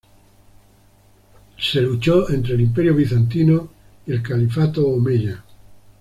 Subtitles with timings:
[1.59, 3.69] Se luchó entre el Imperio bizantino
[4.07, 5.43] y el Califato Omeya.